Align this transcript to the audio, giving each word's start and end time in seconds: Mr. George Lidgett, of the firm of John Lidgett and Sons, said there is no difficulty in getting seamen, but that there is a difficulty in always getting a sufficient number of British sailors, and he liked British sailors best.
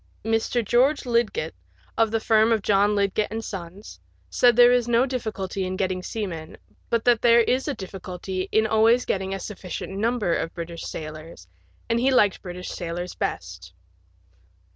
Mr. 0.25 0.65
George 0.65 1.05
Lidgett, 1.05 1.53
of 1.95 2.09
the 2.09 2.19
firm 2.19 2.51
of 2.51 2.63
John 2.63 2.95
Lidgett 2.95 3.27
and 3.29 3.45
Sons, 3.45 3.99
said 4.31 4.55
there 4.55 4.71
is 4.71 4.87
no 4.87 5.05
difficulty 5.05 5.63
in 5.63 5.75
getting 5.75 6.01
seamen, 6.01 6.57
but 6.89 7.05
that 7.05 7.21
there 7.21 7.41
is 7.41 7.67
a 7.67 7.75
difficulty 7.75 8.49
in 8.51 8.65
always 8.65 9.05
getting 9.05 9.31
a 9.31 9.39
sufficient 9.39 9.93
number 9.95 10.33
of 10.33 10.55
British 10.55 10.85
sailors, 10.87 11.47
and 11.87 11.99
he 11.99 12.09
liked 12.09 12.41
British 12.41 12.69
sailors 12.69 13.13
best. 13.13 13.73